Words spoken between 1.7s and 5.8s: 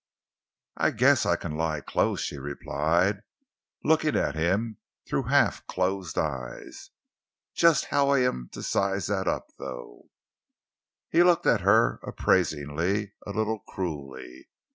close," she replied, looking at him through half